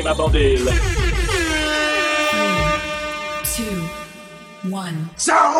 [0.00, 0.64] Tenez ma bandille.
[0.64, 0.72] 3,
[4.64, 4.78] 2, 1.
[5.16, 5.52] Ça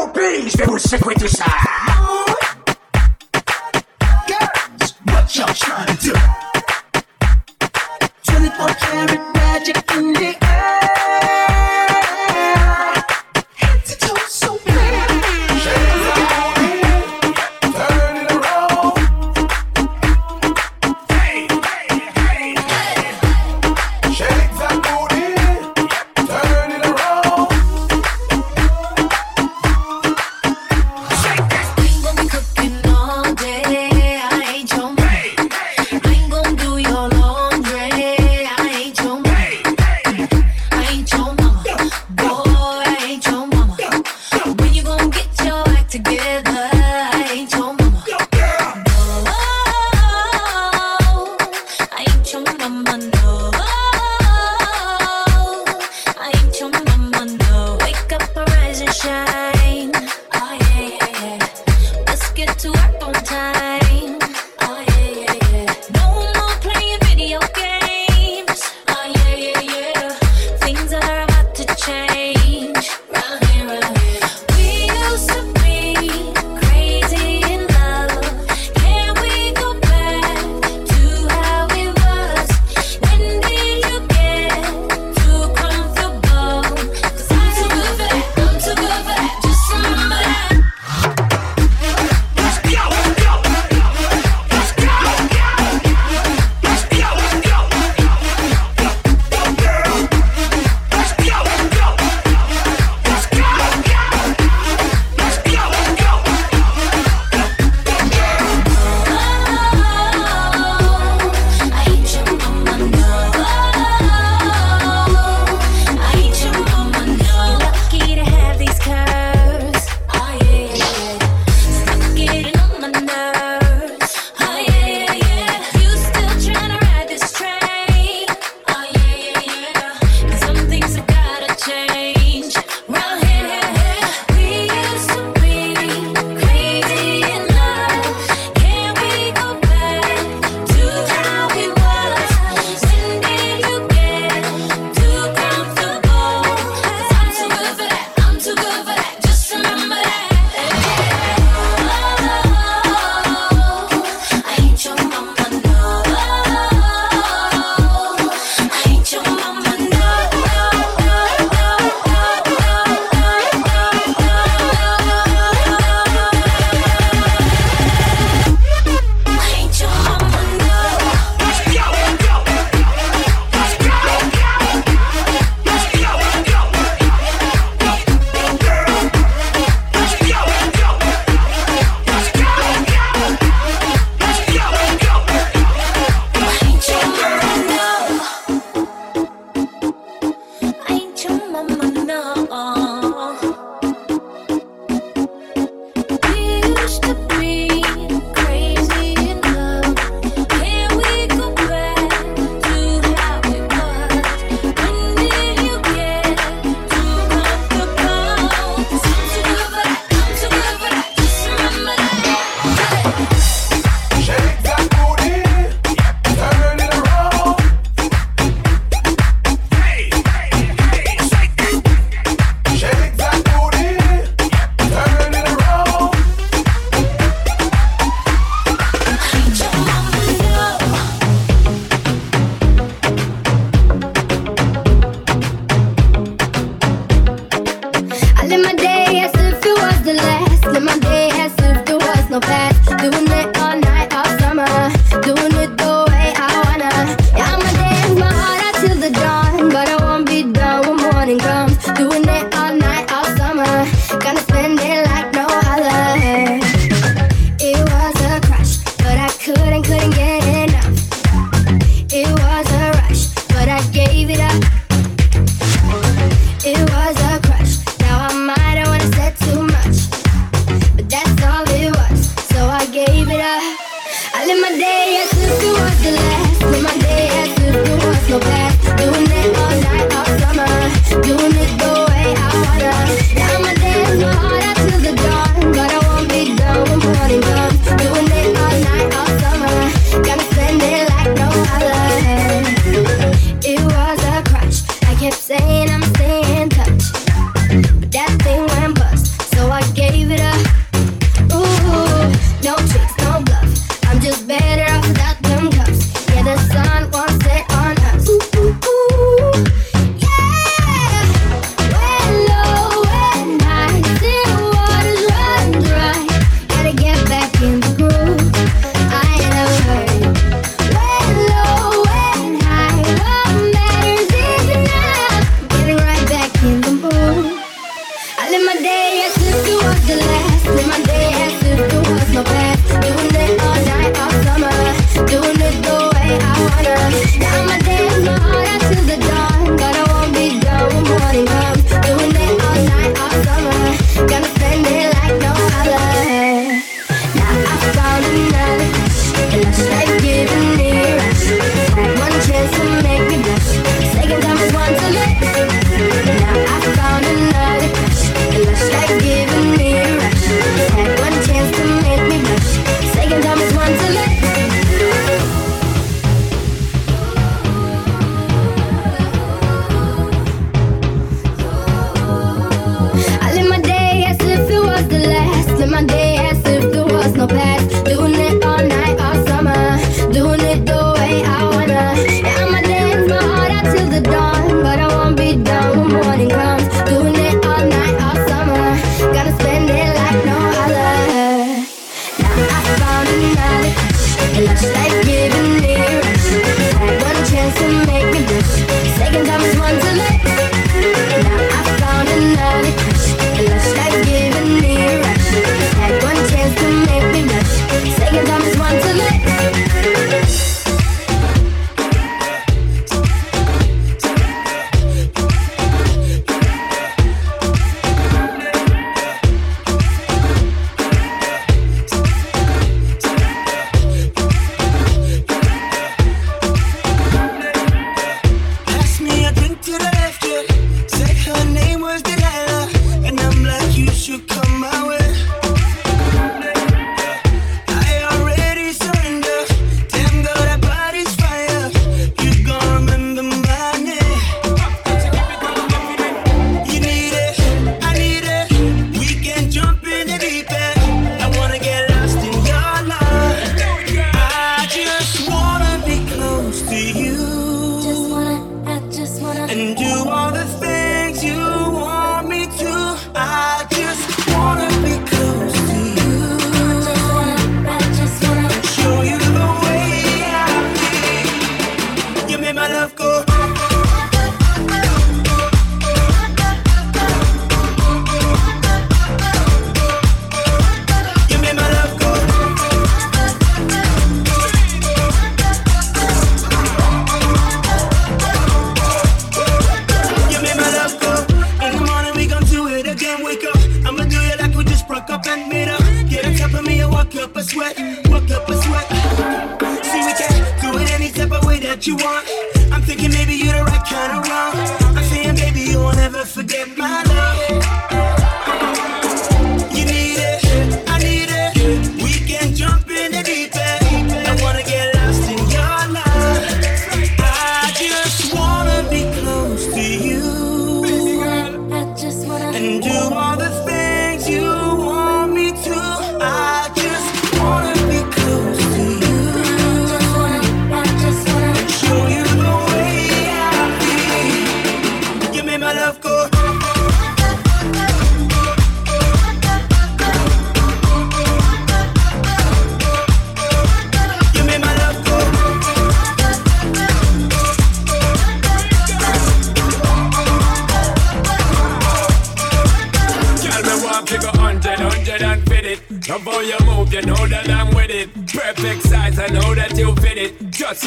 [0.49, 1.15] je vais vous secouer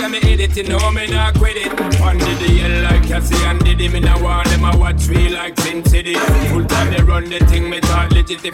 [0.03, 1.71] yeah, me edit it, no, me not quit it.
[2.01, 5.57] On the yell like Cassie and Diddy, me now want them, a watch me like
[5.61, 6.15] Sin City.
[6.51, 8.53] Full time they run the thing, me talk legit if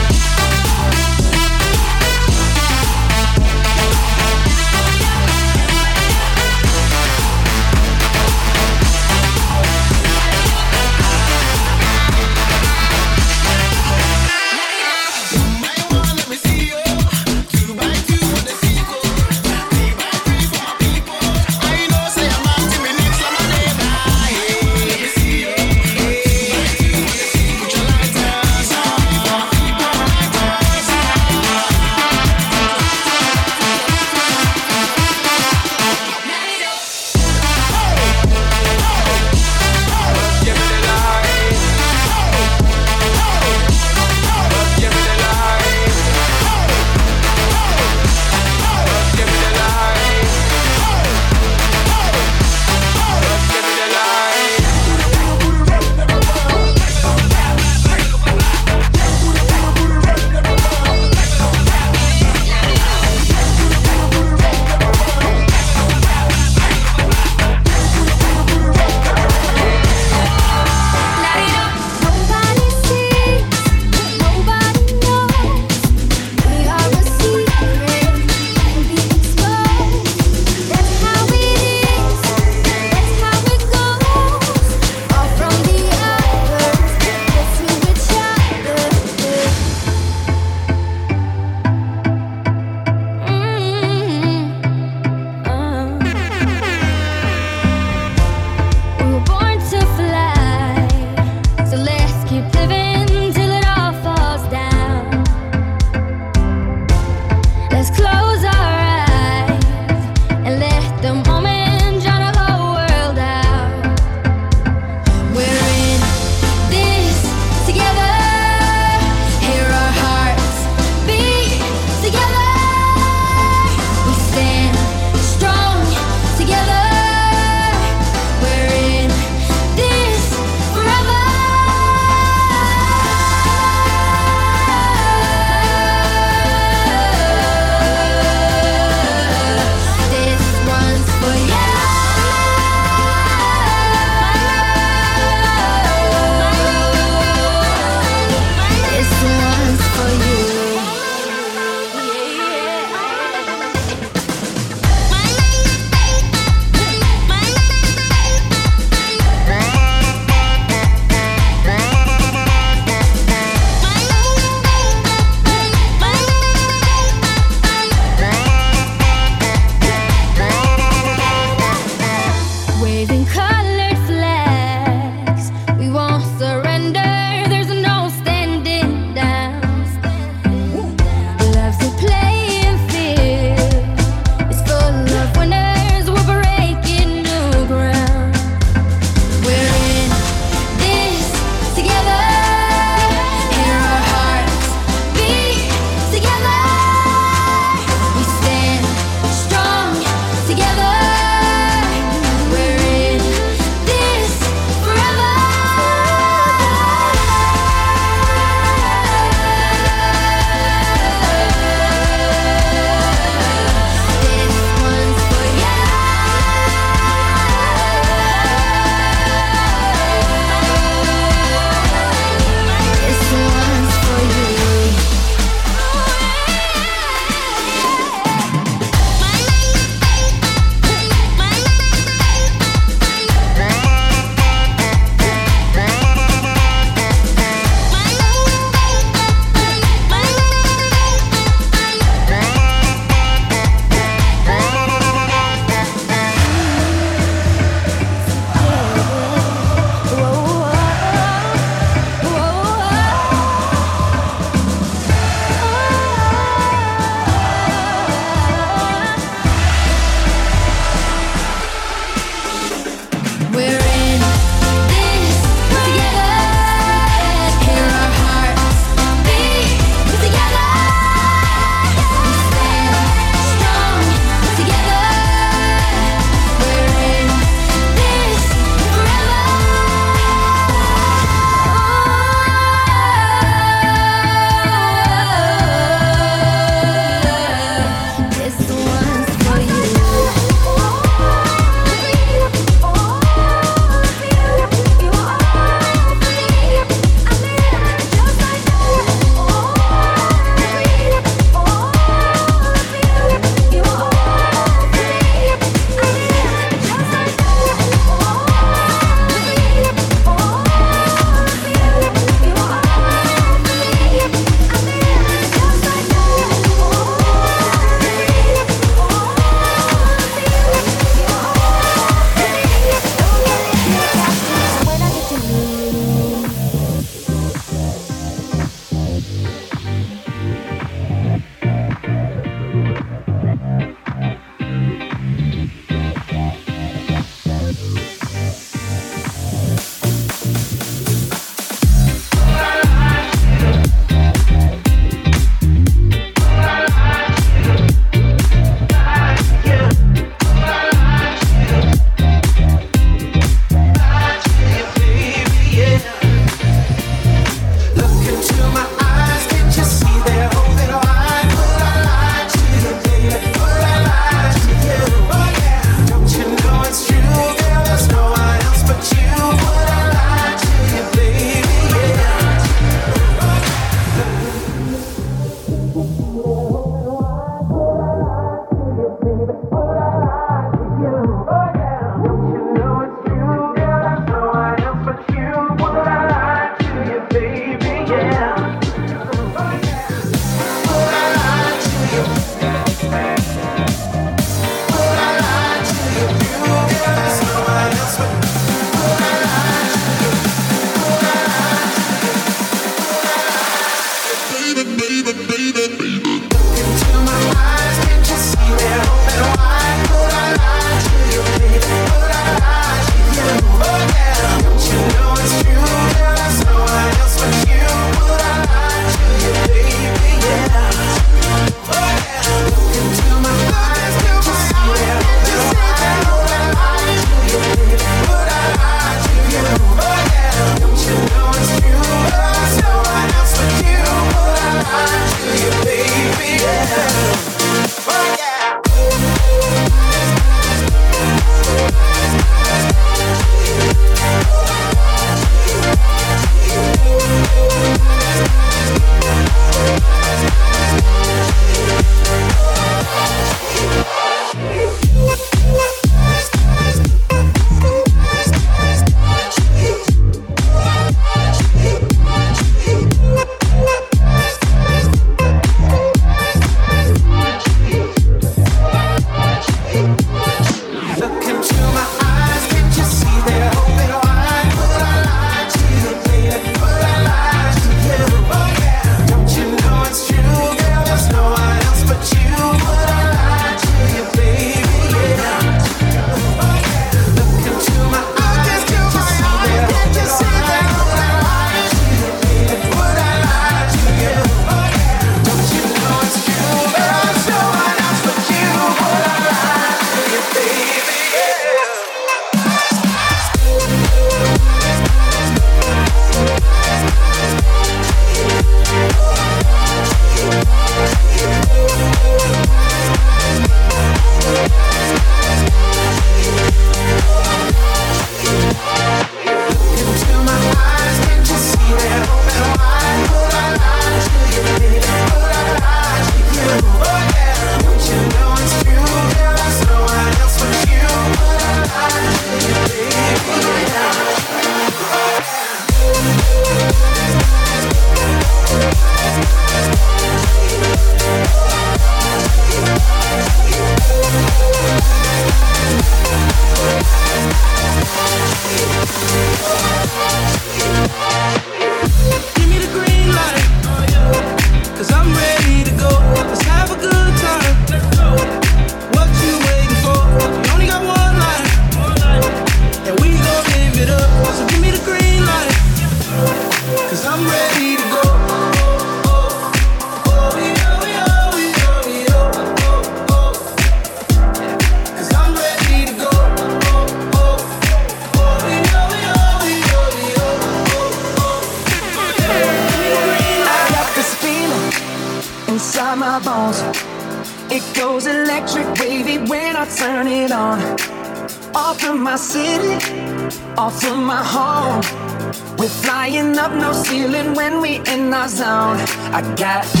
[599.33, 600.00] I got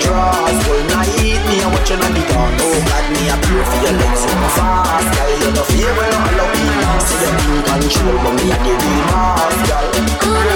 [0.00, 3.78] drawers Full night, me a watching on the dawn Oh God, me a pray for
[3.84, 5.08] your legs so fast.
[5.14, 6.66] Girl, you no fear when all of me
[7.06, 10.55] See the thing control, but me a the real girl.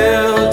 [0.00, 0.49] eu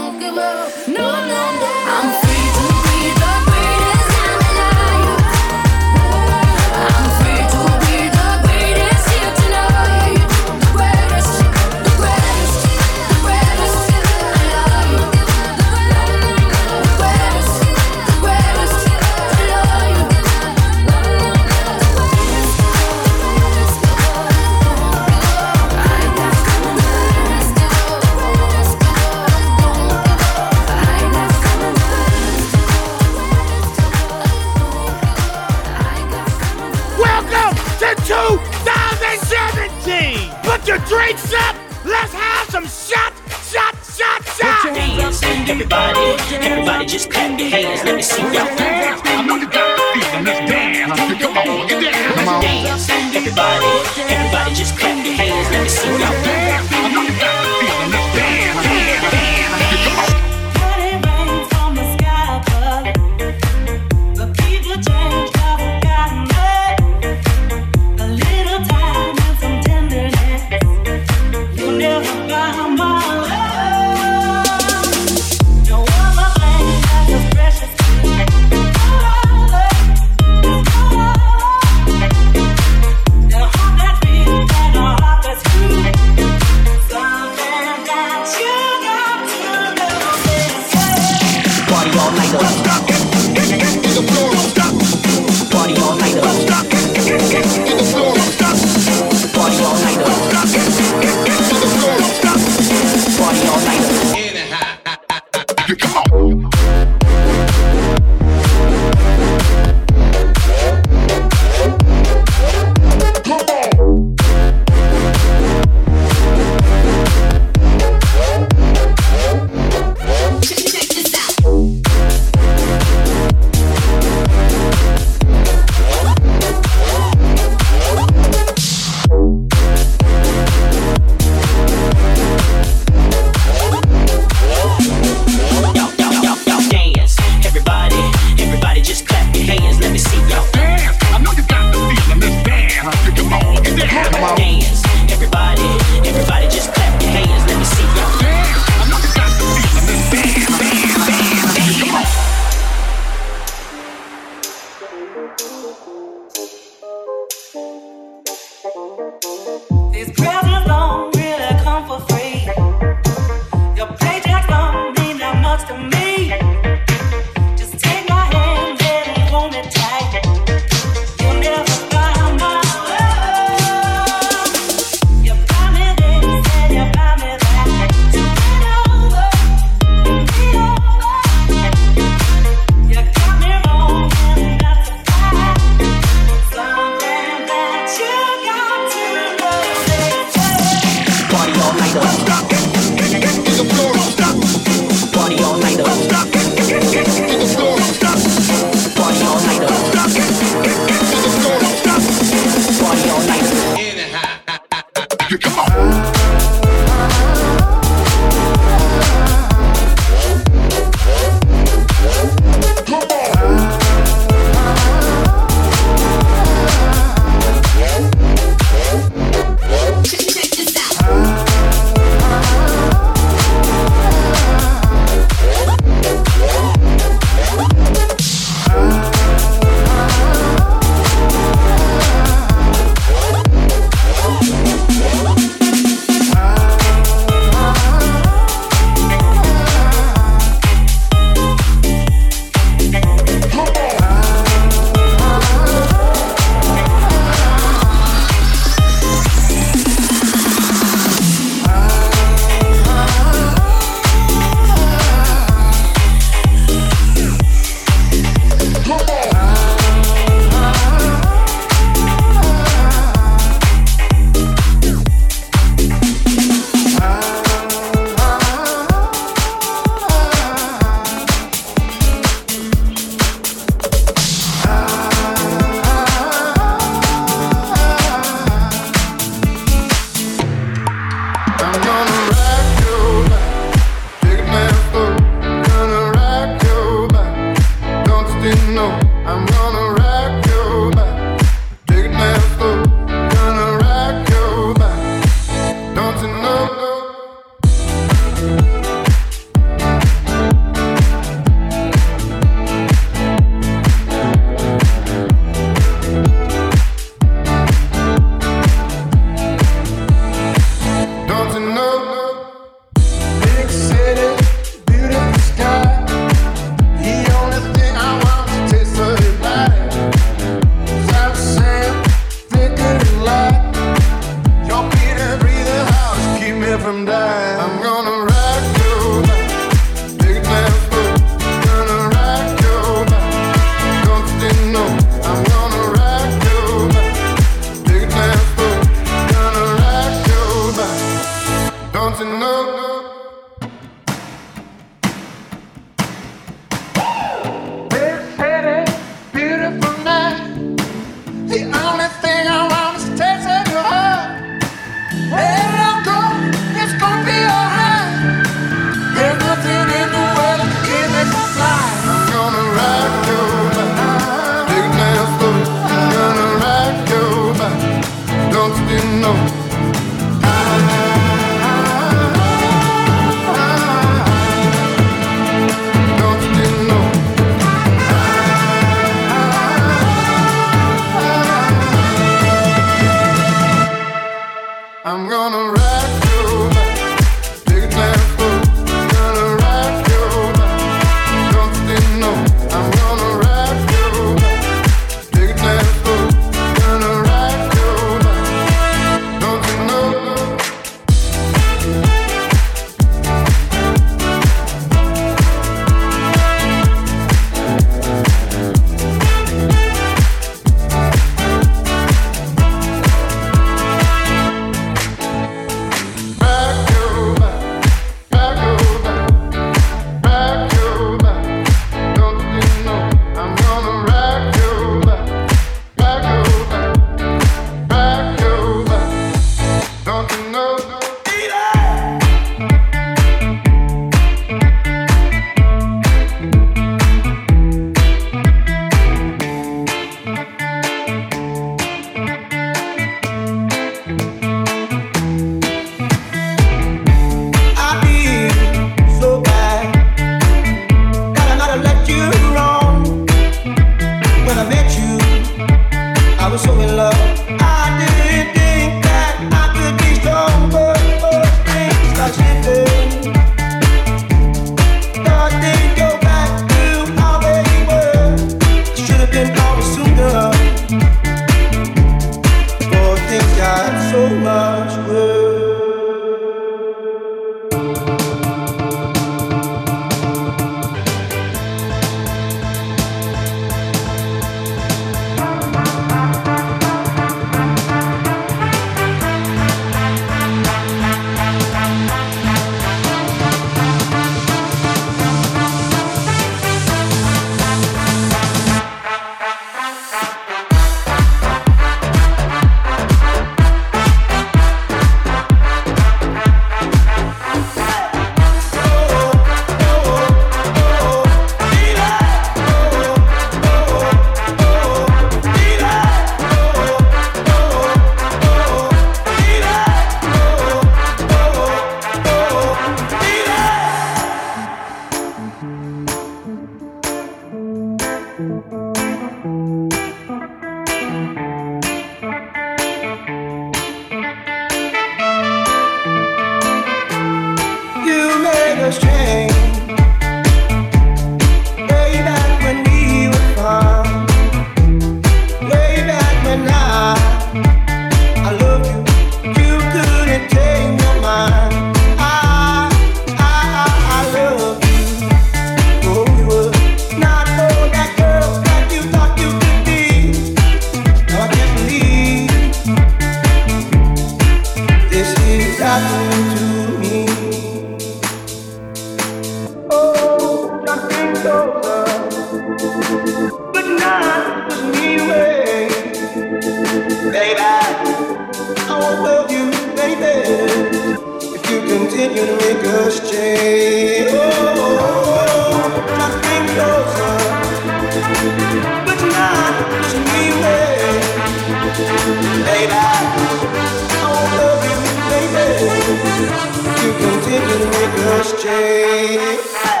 [597.51, 600.00] singing with us, Jay.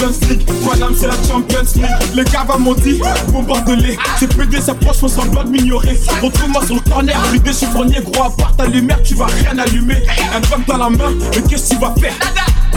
[0.00, 0.50] Champions League.
[0.66, 1.86] Madame, c'est la Champions League.
[2.14, 3.98] Les gars m'ont dit, bon bordelais.
[4.18, 5.98] J'ai pédé, s'approche, on semblant de m'ignorer.
[6.22, 10.02] Retrouve-moi sur le corner, lui déchiffronnier, gros, à part ta lumière, tu vas rien allumer.
[10.34, 12.14] Un femme dans la main, mais qu'est-ce que tu vas faire?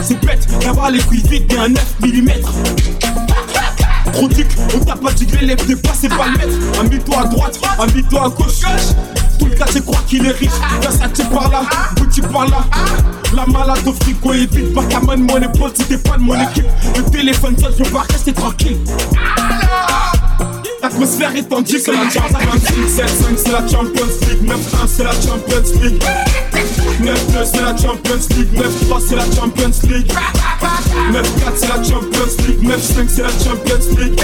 [0.02, 2.30] C'est bête d'avoir les couilles vides et un 9 mm.
[4.12, 7.18] Trop duc, on t'a pas diglé, lève des pas, c'est pas le mettre.
[7.18, 8.60] À droite, un bito à gauche.
[9.38, 10.50] Tout le quartier croit qu'il est riche.
[10.82, 11.62] Y'a ça qui par là,
[11.96, 12.64] Gucci par là.
[13.34, 16.66] La malade au frigo et vite, Bacaman, mon épaule, si t'es pas de mon équipe.
[16.96, 18.78] Le téléphone seul, je pars, rester tranquille.
[20.82, 23.06] L'atmosphère est tendue, c'est la Champions League 7-5
[23.36, 26.02] c'est la Champions League 9-1 c'est la Champions League
[27.00, 30.12] 9-2 c'est la Champions League 9-3 c'est la Champions League
[31.12, 31.24] 9-4
[31.56, 34.20] c'est la Champions League 9-5 c'est la Champions League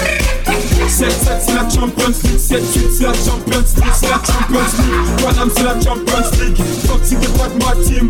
[0.87, 1.07] 7-7
[1.45, 2.61] c'est la Champions League 7-8
[2.97, 6.57] c'est la Champions League C'est la Champions League Panam c'est la Champions League
[7.03, 8.09] si t'es pas de ma team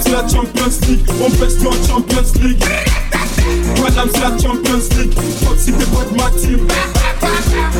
[0.00, 2.64] c'est la Champions League On pèse Champions League
[3.76, 5.14] c'est la Champions League
[5.58, 6.60] si t'es pas de ma team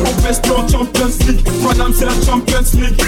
[0.05, 1.41] On pèse Champions League
[1.93, 3.03] c'est la Champions League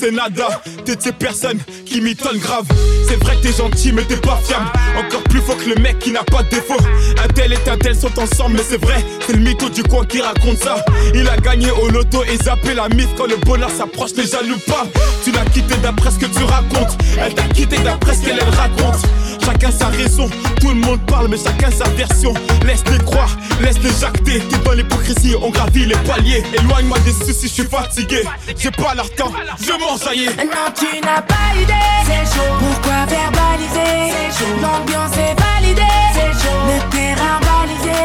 [0.00, 0.62] sais nada.
[0.84, 2.64] T'es de ces personnes qui m'étonnent grave.
[3.06, 4.66] C'est vrai que t'es gentil mais t'es pas fiable.
[4.98, 6.80] Encore plus fort que le mec qui n'a pas de défaut.
[7.22, 10.06] Un tel et un tel sont ensemble mais c'est vrai C'est le mytho du coin
[10.06, 10.82] qui raconte ça.
[11.14, 14.58] Il a gagné au loto et zappé la mythe Quand le bonheur s'approche les jaloux
[14.66, 14.86] pas.
[15.24, 16.96] Tu l'as quitté d'après ce que tu racontes.
[17.18, 19.02] Elle t'a quitté d'après ce qu'elle elle raconte
[19.44, 20.28] Chacun sa raison,
[20.60, 22.34] tout le monde parle mais chacun sa version
[22.64, 23.30] Laisse-les croire,
[23.60, 28.24] laisse-les jacter T'es dans l'hypocrisie, on gravit les paliers Éloigne-moi des soucis, je suis fatigué
[28.56, 31.72] J'ai pas leur temps, je m'enjaillis Non, tu n'as pas idée.
[32.04, 32.52] C'est chaud.
[32.58, 34.12] Pourquoi verbaliser?
[34.12, 34.54] C'est chaud.
[34.62, 35.82] L'ambiance est validée.
[36.14, 36.56] C'est chaud.
[36.66, 38.00] Le terrain balisé.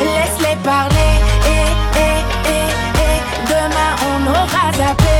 [0.00, 1.12] Laisse-les parler.
[1.46, 2.18] Et, et,
[2.50, 2.68] et,
[3.04, 3.18] et.
[3.48, 5.13] Demain on aura zappé.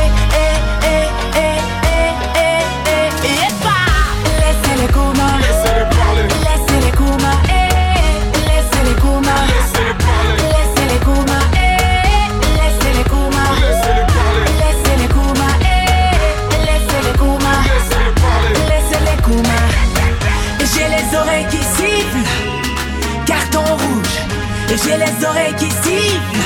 [25.19, 26.39] Les oreilles qui sifflent.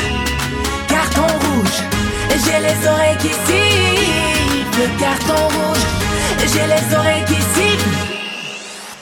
[0.88, 1.78] Carton rouge.
[2.44, 4.90] J'ai les oreilles qui sifflent.
[4.98, 5.86] Carton rouge.
[6.52, 7.88] J'ai les oreilles qui sifflent.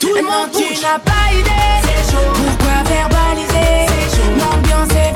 [0.01, 1.51] Tout le monde tu n'as pas idée.
[1.83, 2.33] C'est chaud.
[2.35, 3.87] Pourquoi verbaliser?
[4.39, 5.16] L'ambiance est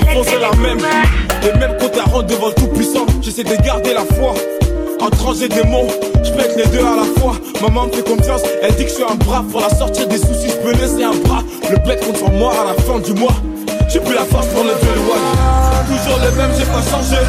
[0.00, 0.78] Fond, c'est la même.
[1.42, 4.34] Et même quand t'as rendu devant le tout-puissant, j'essaie de garder la foi.
[5.00, 5.88] En trancher des mots,
[6.22, 7.32] je pète les deux à la fois.
[7.62, 9.42] Maman me fait confiance, elle dit que je suis un bras.
[9.50, 11.42] Pour la sortir des soucis, je peux laisser un bras.
[11.70, 13.34] Le bled contre moi à la fin du mois.
[13.88, 15.26] J'ai plus la force pour le le one.
[15.88, 17.20] Toujours le même, j'ai pas changé.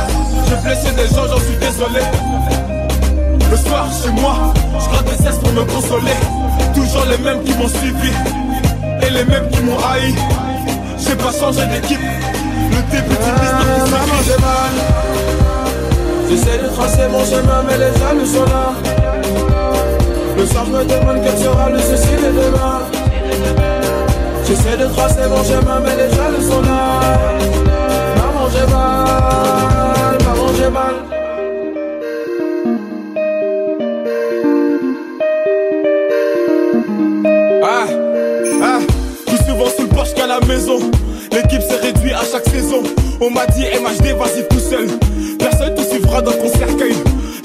[0.49, 2.02] J'ai blessé des gens, j'en suis désolé.
[3.49, 6.18] Le soir, chez moi, je gratte des cesses pour me consoler.
[6.76, 8.11] Toujours les mêmes qui m'ont suivi
[9.02, 10.14] et les mêmes qui m'ont haï.
[10.98, 11.99] J'ai pas changé d'équipe.
[12.70, 14.76] Le début d'une histoire qui Maman, mal.
[16.30, 18.74] J'essaie de tracer mon chemin, mais les jaloux sont là.
[20.38, 22.82] Le soir, je me demande quel sera le souci de demain.
[24.48, 27.00] J'essaie de tracer mon chemin, mais les jaloux sont là.
[28.18, 30.18] Maman, j'ai mal.
[30.26, 30.96] Maman, j'ai mal.
[37.64, 37.86] Ah,
[38.64, 38.80] ah,
[39.28, 40.80] plus souvent sous le porche qu'à la maison.
[41.32, 42.84] L'équipe s'est réduite à chaque saison.
[43.22, 44.88] On m'a dit MHD, vas-y tout seul.
[45.40, 46.95] Personne te suivra dans ton cercueil.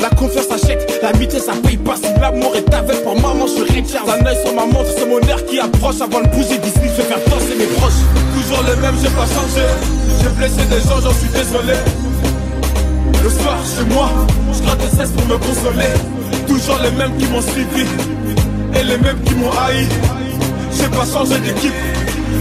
[0.00, 1.96] La confiance achète, l'amitié ça paye pas.
[1.96, 4.04] Si l'amour est avec pour maman, je suis Richard.
[4.08, 6.00] Un œil sur ma montre, c'est mon air qui approche.
[6.00, 8.02] Avant de bouger d'ici, je vais faire danser mes proches.
[8.34, 9.64] Toujours le même, j'ai pas changé.
[10.20, 11.78] J'ai blessé des gens, j'en suis désolé.
[13.22, 14.10] Le soir, chez moi,
[14.52, 15.94] je gratte des cesse pour me consoler.
[16.48, 17.86] Toujours les mêmes qui m'ont suivi
[18.74, 19.86] et les mêmes qui m'ont haï.
[20.72, 21.72] J'ai pas changé d'équipe.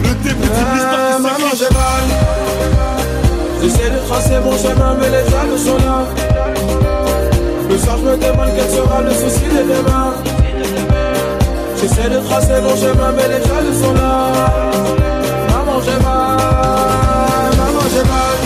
[0.03, 2.05] Le début d'une qui maman, j'ai mal.
[3.61, 6.05] J'essaie de tracer mon chemin, mais les jaloux sont là.
[7.69, 10.13] Le soir, je me demande quel sera le souci de demain.
[11.81, 14.31] J'essaie de tracer mon chemin, mais les jaloux sont là.
[15.49, 17.51] Maman, j'ai mal.
[17.57, 18.37] Maman, j'ai mal.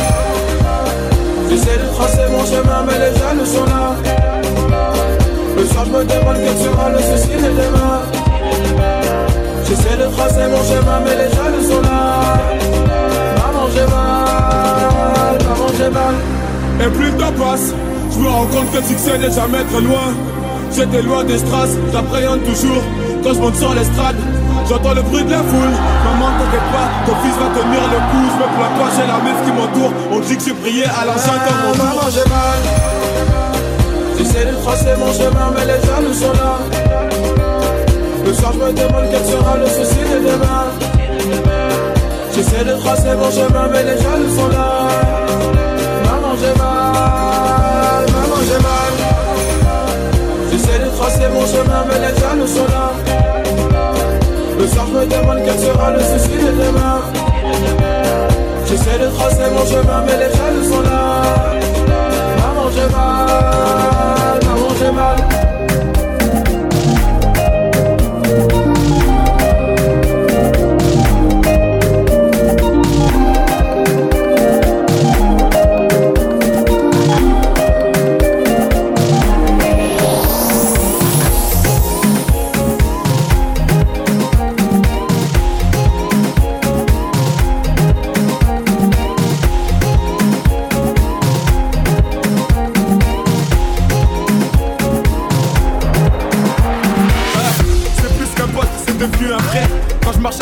[1.50, 3.96] J'essaie de tracer mon chemin, mais les jaloux sont là.
[5.58, 8.29] Le soir, je me demande quel sera le souci de demain.
[9.70, 12.34] J'essaie de tracer mon chemin, mais les jaloux sont là.
[13.38, 15.38] Maman, j'ai mal.
[15.48, 16.16] Maman, j'ai mal.
[16.82, 17.74] Et plus le temps passe,
[18.12, 20.10] je me rends compte que le succès n'est jamais très loin.
[20.76, 22.82] J'étais loin des strass, j'appréhende toujours
[23.24, 24.16] quand je monte sur l'estrade.
[24.68, 25.74] J'entends le bruit de la foule,
[26.04, 28.26] maman t'inquiète pas, ton fils va tenir le coup.
[28.26, 29.94] Je me plains pas, j'ai la meuf qui m'entoure.
[30.12, 31.86] On dit que j'ai prié à mon tour.
[31.86, 32.62] Maman, j'ai mal.
[34.18, 36.89] J'essaie de tracer mon chemin, mais les jaloux sont là.
[38.30, 40.66] Le soir, me demande quel sera le souci de demain.
[42.36, 44.88] J'essaie de tracer mon chemin, mais les jaloux sont là.
[46.06, 48.06] Maman, j'ai mal.
[48.14, 48.94] Maman, j'ai mal.
[50.52, 52.92] J'essaie de tracer mon chemin, mais les jaloux sont là.
[54.60, 57.02] Le soir, me demande quel sera le souci de demain.
[58.68, 61.24] J'essaie de tracer mon chemin, mais les jaloux sont là.
[62.38, 64.40] Maman, j'ai mal.
[64.46, 65.39] Maman, j'ai mal.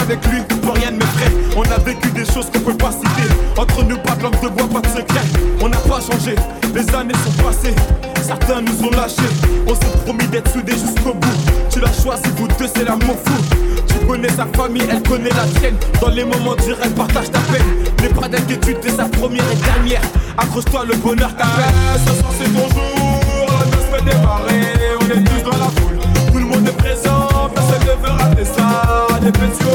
[0.07, 1.31] Avec lui, plus rien ne m'effraie.
[1.55, 3.29] On a vécu des choses qu'on peut pas citer.
[3.57, 5.25] Entre nous, pas de langue de bois, pas de secret.
[5.61, 6.35] On n'a pas changé,
[6.73, 7.75] les années sont passées.
[8.21, 9.33] Certains nous ont lâchés.
[9.67, 11.37] On s'est promis d'être soudés jusqu'au bout.
[11.69, 13.55] Tu l'as choisi, vous deux, c'est l'amour fou.
[13.87, 15.75] Tu connais sa famille, elle connaît la tienne.
[16.01, 17.65] Dans les moments durs, elle partage ta peine.
[18.01, 20.01] N'aie pas d'inquiétude, t'es sa première et dernière.
[20.37, 21.73] Accroche-toi, le bonheur t'appelle.
[22.05, 24.61] ce soir, c'est ton jour, la noce peut démarrer.
[25.01, 25.99] On est tous dans la foule.
[26.31, 29.07] Tout le monde est présent, personne ne veut rater ça.
[29.21, 29.65] Des petits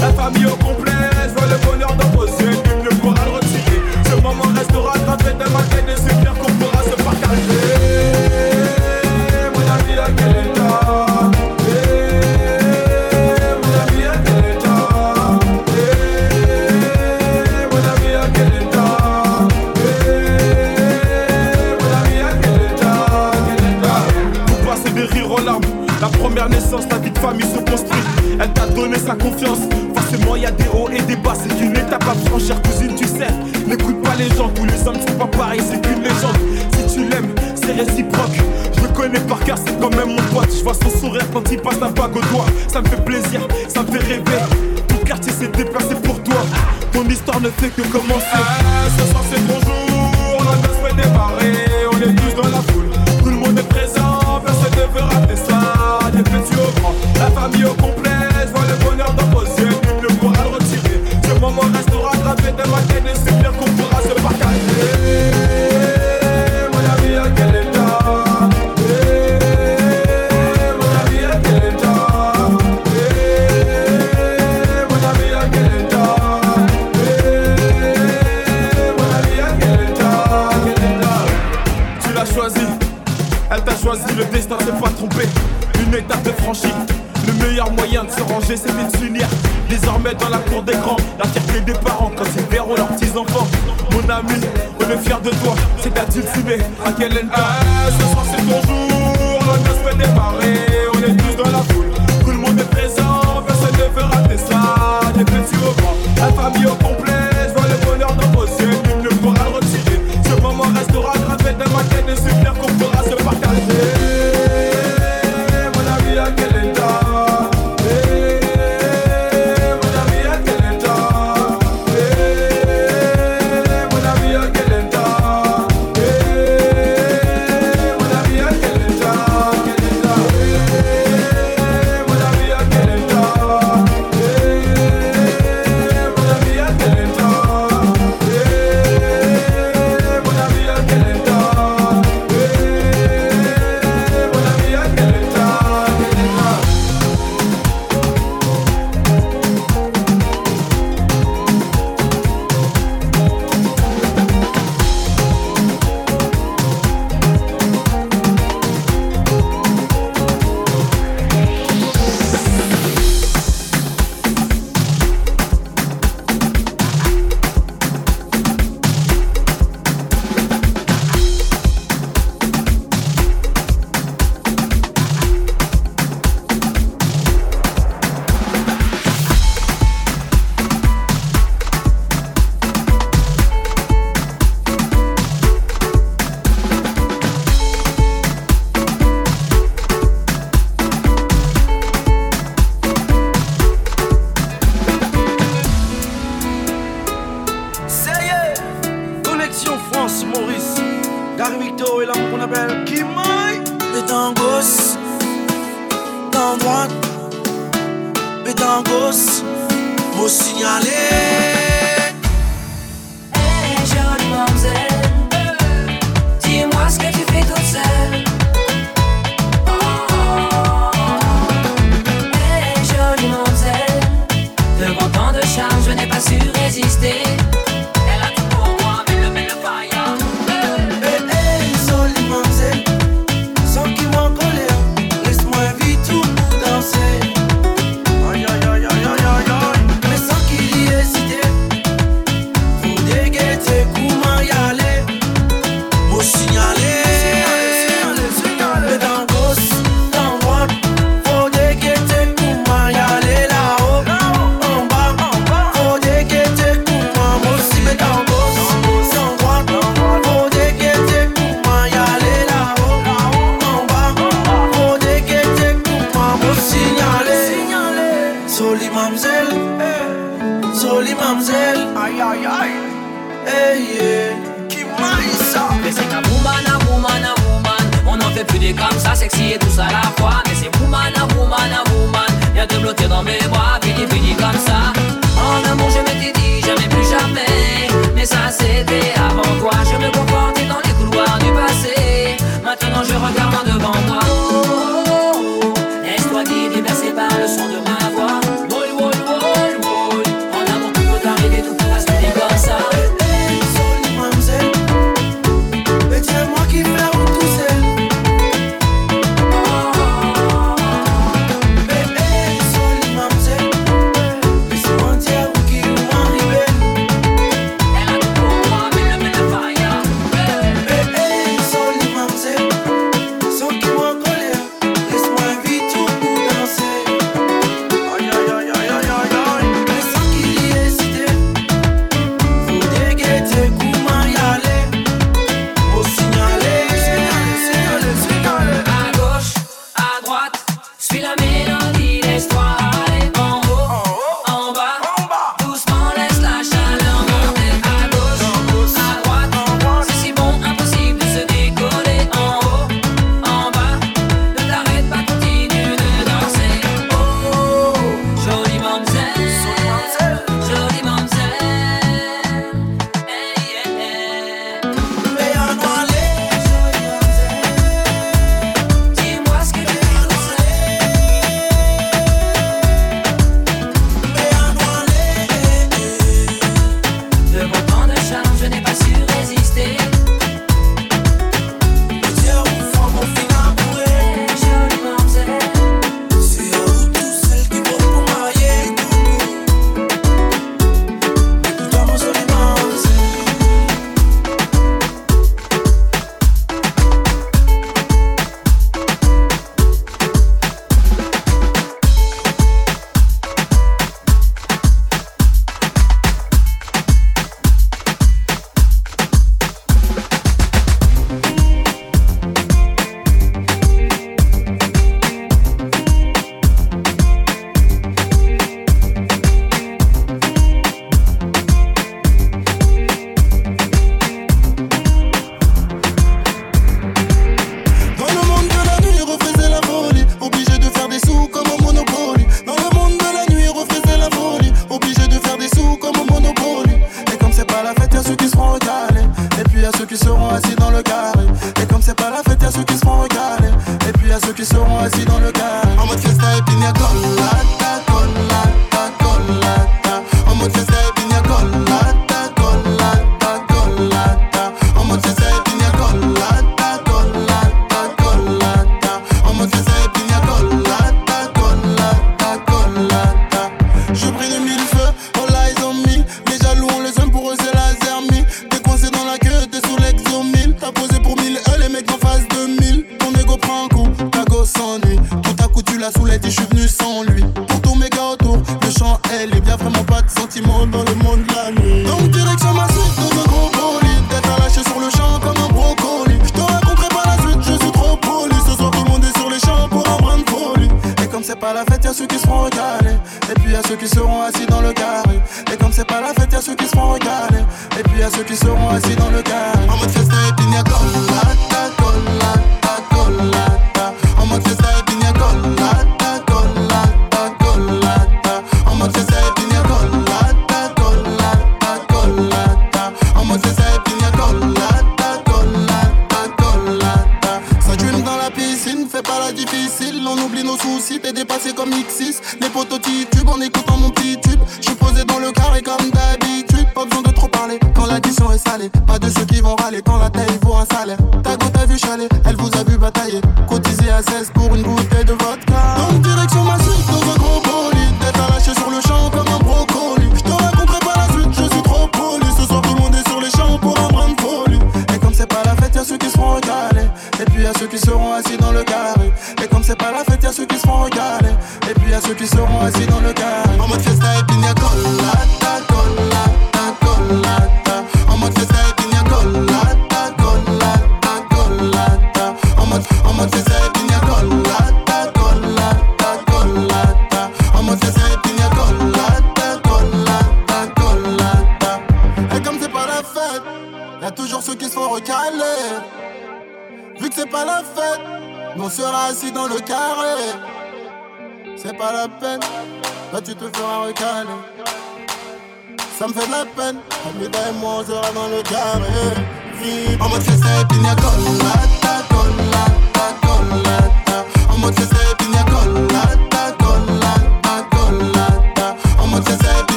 [0.00, 0.92] la famille au complet.
[1.24, 3.80] Je vois le bonheur vos yeux, nul ne pourra le retirer.
[4.08, 7.62] Ce moment restera gravé dans ma tête et c'est qu'on pourra se partager.
[9.54, 10.60] Mon ami, à quel état?
[26.00, 28.00] La première naissance, la vie de famille se construit.
[28.40, 29.69] Elle t'a donné sa confiance.
[30.40, 31.34] Y a des hauts et des bas.
[31.34, 33.28] C'est une étape à franchir, cousine, tu sais.
[33.66, 36.38] N'écoute pas les gens, tous les hommes sont pas pareils, c'est qu'une légende.
[36.72, 38.38] Si tu l'aimes, c'est réciproque.
[38.74, 40.48] Je le connais par cœur, c'est quand même mon pote.
[40.56, 42.46] Je vois son sourire quand il passe la bague au doigt.
[42.68, 44.40] Ça me fait plaisir, ça me fait rêver.
[44.88, 46.42] Tout quartier s'est déplacé pour toi.
[46.90, 48.24] Ton histoire ne fait que commencer.
[48.32, 50.38] Ah, ce soir, c'est ton jour.
[50.38, 51.52] La danse peut démarrer.
[51.92, 52.88] On est tous dans la foule.
[53.22, 56.10] Tout le monde est présent, personne ne veut rater ça.
[56.12, 58.19] Des petits au grand, la famille au complet.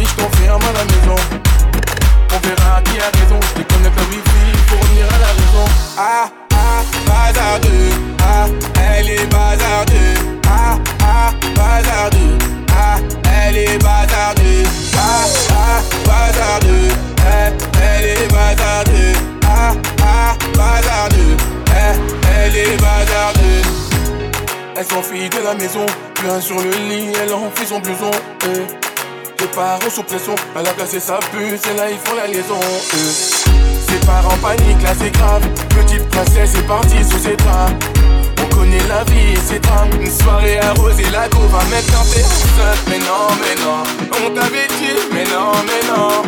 [0.00, 1.16] Je t'enferme à la maison.
[2.34, 5.66] On verra qui a raison, je déconnecte le wifi pour revenir à la raison.
[5.98, 7.90] Ah ah, bazardeux,
[8.22, 8.46] ah,
[8.80, 12.38] elle est bazardeux, ah ah, bazardeux,
[12.74, 12.96] ah,
[13.46, 14.64] elle est bazardeux,
[14.96, 16.88] ah ah, bazardeux,
[17.26, 19.12] elle, elle est bazardeux,
[19.46, 21.36] ah ah, bazardeux,
[21.76, 22.00] elle,
[22.34, 23.62] elle est bazardeux.
[24.76, 25.86] Elle s'enfuit de la maison,
[26.22, 28.10] bien sur le lit, elle enfuit son blouson.
[28.46, 28.91] eh.
[29.42, 32.60] Les parents sous pression, elle a cassé sa puce et là ils font la liaison.
[32.62, 33.90] eh.
[33.90, 35.42] Ses parents paniquent, là c'est grave.
[35.70, 37.72] Petite princesse est partie sous ses draps.
[38.40, 39.90] On connaît la vie et ses drames.
[40.00, 42.84] Une soirée arrosée, la go va mettre un t'es enceinte.
[42.88, 43.82] Mais non, mais non,
[44.24, 46.22] on t'avait dit, mais non, mais non.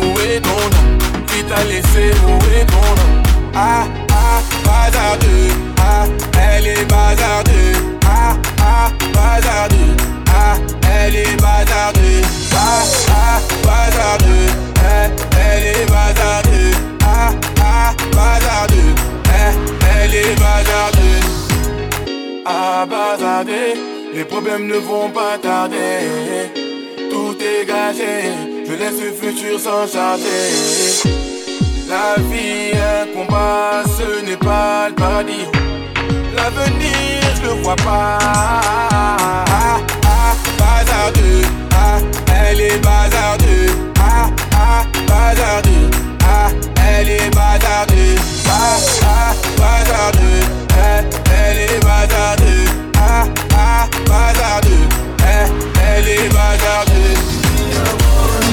[0.00, 0.98] Où est ton nom?
[1.26, 3.22] Qui t'a laissé, où est ton nom?
[3.54, 6.06] Ah, ah, bazardeux, ah,
[6.56, 9.96] elle est bazardeux, ah, ah, bazardeux,
[10.38, 10.56] ah,
[10.96, 12.22] elle est bazardeux,
[12.54, 14.50] ah, ah, bazardeux,
[14.94, 15.12] elle,
[15.44, 16.74] elle est bazardeux,
[17.04, 18.94] ah, ah, bazardeux,
[19.40, 19.56] elle,
[20.02, 21.22] elle est bazardeux.
[22.46, 23.74] Ah, bazardeux,
[24.14, 26.00] les problèmes ne vont pas tarder,
[27.10, 28.14] tout est gagé,
[28.66, 31.18] je laisse le futur s'en charger.
[31.88, 35.48] La vie un combat, ce n'est pas le paradis.
[36.36, 38.18] L'avenir, je le vois pas.
[40.58, 41.42] Bazardeux,
[41.74, 41.98] ah,
[42.34, 43.70] elle est bazardeux.
[44.00, 45.90] Ah, ah, bazardeux,
[46.24, 46.48] ah,
[46.90, 48.16] elle est bazardeux.
[48.48, 50.44] Ah, ah, bazardeux,
[50.76, 51.04] elle,
[51.40, 52.64] elle est bazardeux.
[52.98, 53.24] Ah,
[53.56, 54.88] ah, bazardeux,
[55.26, 55.50] elle,
[55.90, 57.14] elle est bazardeux.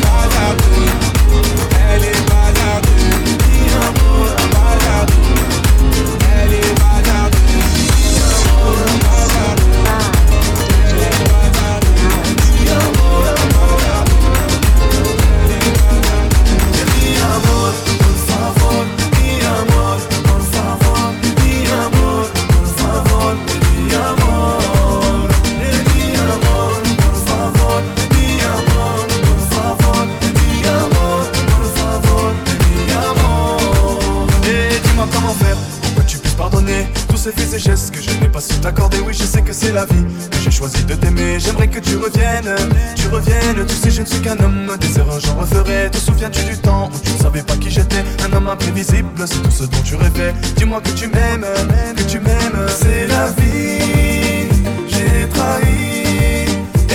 [0.02, 0.75] Bazardeux,
[37.08, 39.00] tous ces faits et gestes que je n'ai pas su t'accorder.
[39.06, 41.40] Oui, je sais que c'est la vie que j'ai choisi de t'aimer.
[41.40, 42.56] J'aimerais que tu reviennes,
[42.96, 43.66] tu reviennes.
[43.68, 45.90] Tu sais, je ne suis qu'un homme, des erreurs j'en referai.
[45.92, 48.04] Te souviens-tu du temps où tu ne savais pas qui j'étais?
[48.28, 50.34] Un homme imprévisible, c'est tout ce dont tu rêvais.
[50.58, 51.46] Dis-moi que tu m'aimes,
[51.96, 52.66] que tu m'aimes.
[52.68, 54.50] C'est la vie,
[54.88, 56.46] j'ai trahi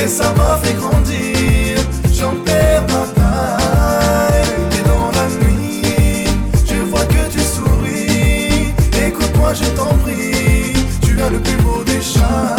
[0.03, 1.79] et ça m'a fait grandir.
[2.13, 3.20] J'en perds ma
[9.51, 10.73] Écoute-moi, je t'en prie,
[11.03, 12.57] tu as le plus beau des chats.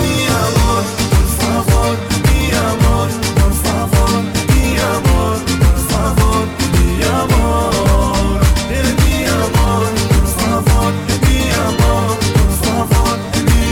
[0.00, 4.22] Mi amor, por favor, mi amor, por favor,
[4.54, 7.72] mi amor, por favor, mi amor.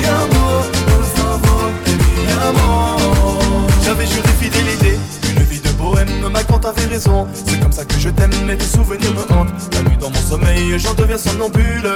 [0.06, 1.70] Amor,
[2.42, 3.66] amor.
[3.84, 4.98] J'avais juré fidélité,
[5.36, 6.08] une vie de bohème.
[6.32, 7.26] Ma quand t'avais raison,
[7.86, 8.30] que je t'aime.
[8.46, 9.74] Mais tes souvenirs me hantent.
[9.74, 11.94] La nuit dans mon sommeil, j'en deviens somnambule.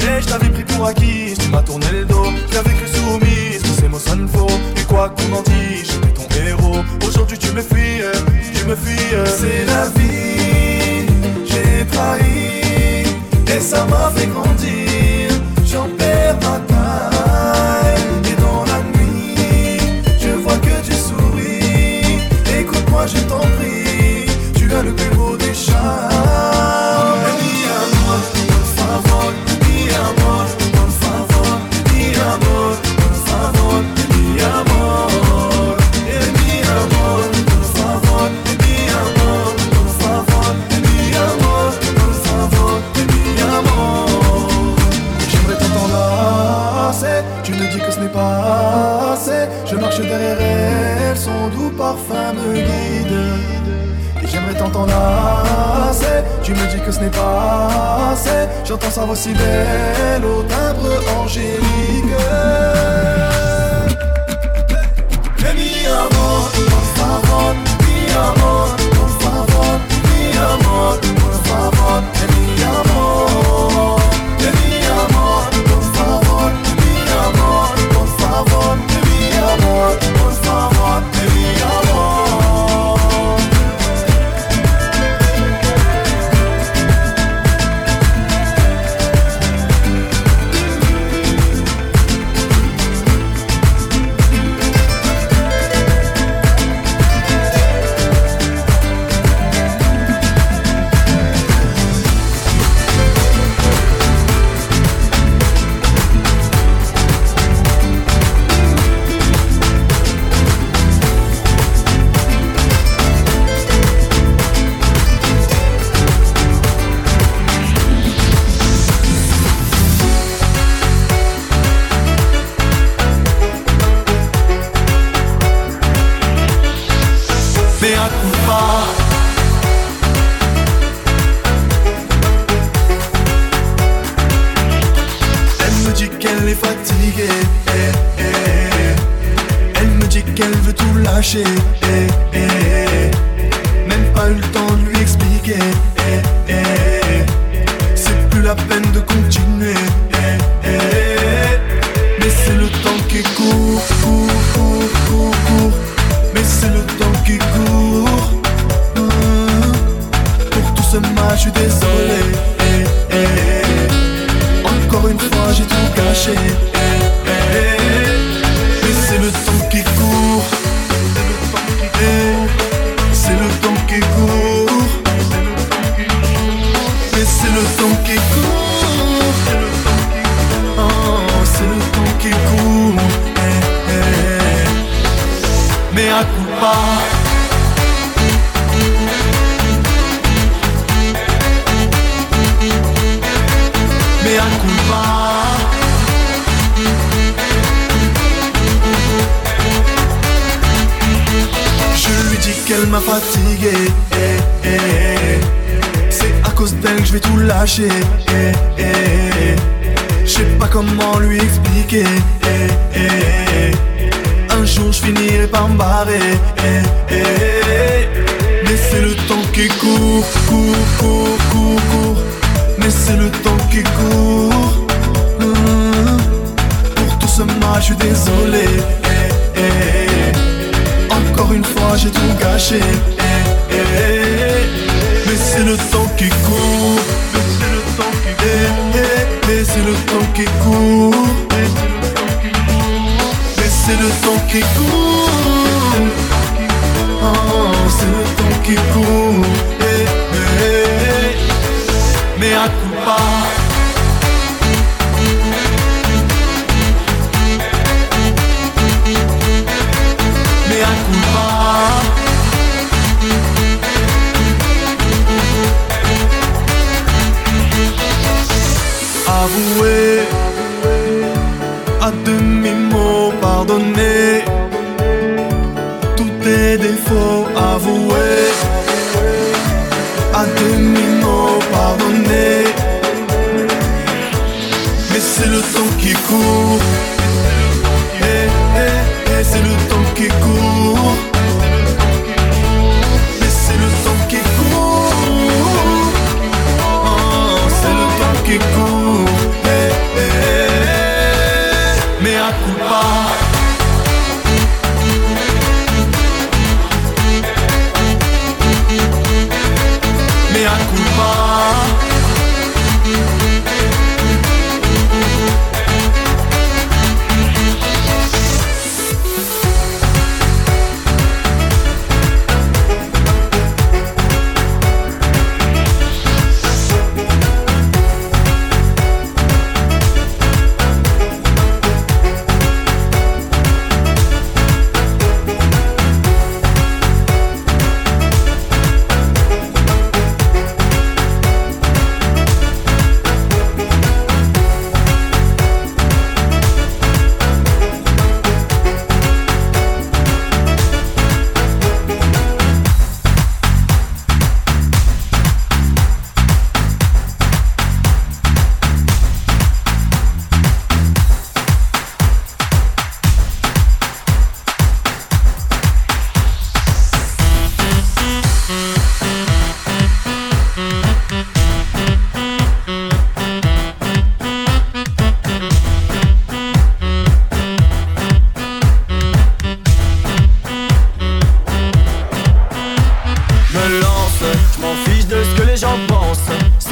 [0.00, 2.26] Et je t'avais pris pour acquis, tu m'as tourné le dos.
[2.48, 4.46] Je t'avais cru soumise, tous ces mots sonnent faux.
[4.76, 6.84] Et quoi qu'on en dise, j'étais ton héros.
[7.06, 8.02] Aujourd'hui tu me fuis,
[8.54, 9.14] tu me fuis.
[9.26, 11.06] C'est la vie,
[11.46, 12.52] j'ai trahi
[13.54, 15.30] et ça m'a fait grandir.
[15.66, 19.78] J'en perds ma taille et dans la nuit,
[20.20, 22.18] je vois que tu souris.
[22.58, 23.61] Écoute-moi, je t'en prie,
[56.84, 58.48] que ce n'est pas assez.
[58.64, 60.90] J'entends sa voix si belle au timbre
[61.20, 62.12] angélique.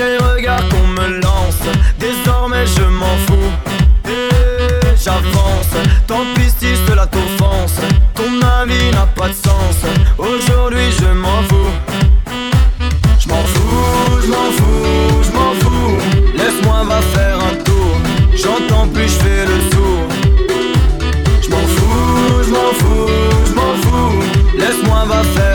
[0.01, 1.61] Pensent C'est le regard qu'on me lance.
[1.99, 3.53] Désormais je m'en fous.
[5.03, 5.75] J'avance.
[6.07, 7.81] Tant pis si cela t'offense.
[8.15, 9.77] Ton avis n'a pas de sens.
[10.19, 11.73] Aujourd'hui je m'en fous.
[13.19, 15.97] Je m'en fous, je m'en fous, je m'en fous.
[16.35, 17.97] Laisse-moi va faire un tour.
[18.35, 20.09] J'entends plus, je fais le sourd
[21.43, 23.11] Je m'en fous, je m'en fous,
[23.47, 24.23] je m'en fous.
[24.59, 25.50] Laisse-moi va faire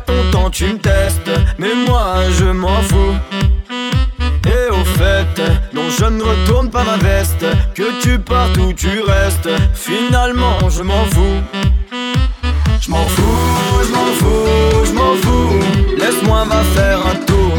[0.00, 1.30] Perds ton temps, tu me testes.
[1.58, 3.14] Mais moi je m'en fous.
[4.46, 5.42] Et au fait,
[5.74, 7.44] non je ne retourne pas ma veste.
[7.74, 9.48] Que tu partes ou tu restes.
[9.74, 11.40] Finalement je m'en fous.
[12.80, 15.60] Je m'en fous, je m'en fous, je m'en fous.
[15.98, 17.52] Laisse-moi va faire un tour.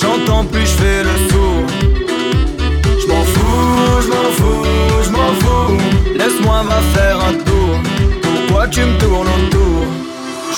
[0.00, 1.66] J'entends plus, je fais le sourd.
[3.00, 4.64] Je m'en fous, je m'en fous,
[5.04, 5.78] je m'en fous.
[6.18, 7.78] Laisse-moi va faire un tour.
[8.22, 10.05] Pourquoi tu me tournes autour?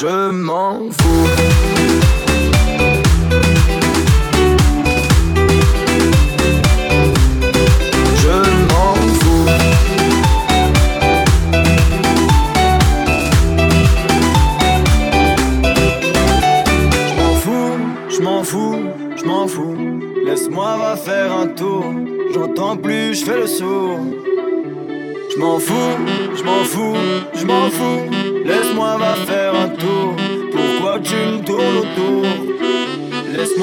[0.01, 1.27] Je m'en fous.
[8.15, 8.39] Je
[8.71, 9.47] m'en fous.
[17.09, 18.79] Je m'en fous, je m'en fous,
[19.17, 19.77] je m'en fous.
[20.25, 21.85] Laisse-moi faire un tour.
[22.33, 23.99] J'entends plus, je fais le sourd
[25.31, 25.88] Je m'en fous,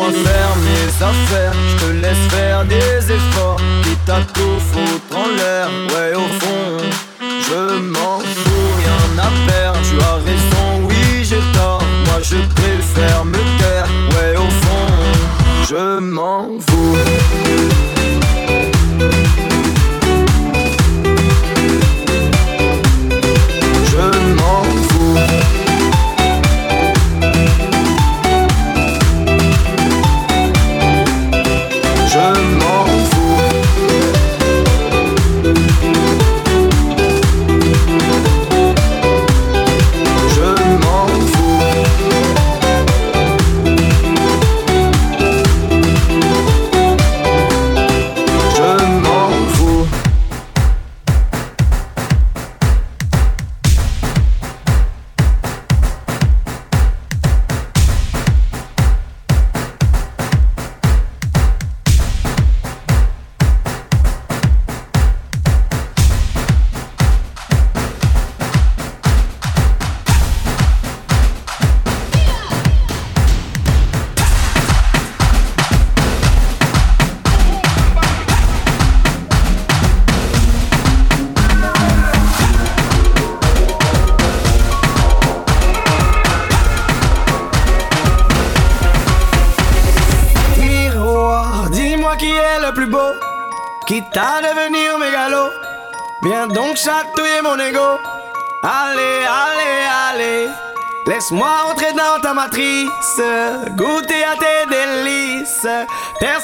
[0.07, 1.44] Laisse-moi faire mes affaires,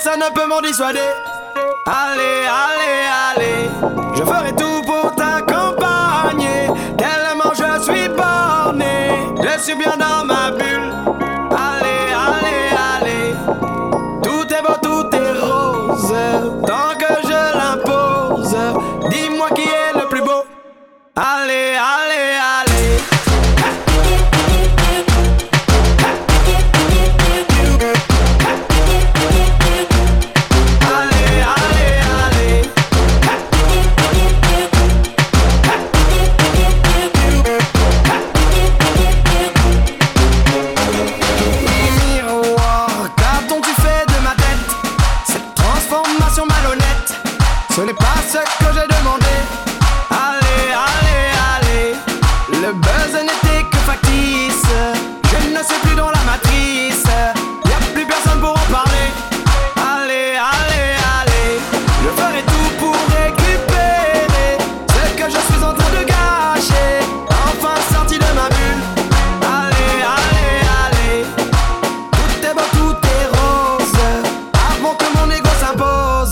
[0.04, 1.21] personne ne peut m'en dissuader.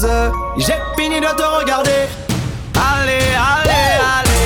[0.01, 2.07] J'ai fini de te regarder.
[2.73, 4.39] Allez, allez, allez.